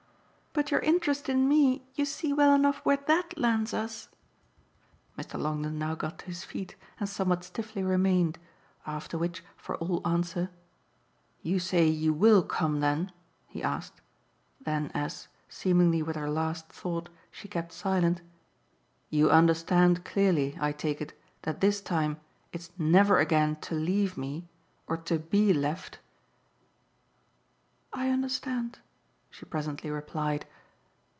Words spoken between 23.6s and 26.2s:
to leave me or to BE left."